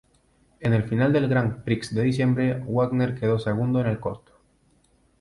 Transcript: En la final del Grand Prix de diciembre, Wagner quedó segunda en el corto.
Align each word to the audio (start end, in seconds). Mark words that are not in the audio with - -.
En 0.61 0.71
la 0.71 0.81
final 0.81 1.13
del 1.13 1.27
Grand 1.27 1.59
Prix 1.63 1.93
de 1.93 2.01
diciembre, 2.01 2.63
Wagner 2.67 3.13
quedó 3.13 3.37
segunda 3.37 3.81
en 3.81 3.85
el 3.85 3.99
corto. 3.99 4.31